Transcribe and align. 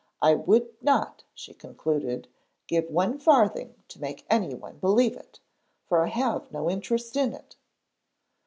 I 0.19 0.33
would 0.33 0.67
not," 0.81 1.25
she 1.35 1.53
concluded 1.53 2.27
"give 2.65 2.89
one 2.89 3.19
farthing 3.19 3.75
to 3.89 4.01
make 4.01 4.25
anyone 4.31 4.79
believe 4.79 5.15
it, 5.15 5.39
for 5.85 6.03
I 6.03 6.07
have 6.07 6.51
no 6.51 6.71
interest 6.71 7.15
in 7.15 7.33
it."' 7.35 7.55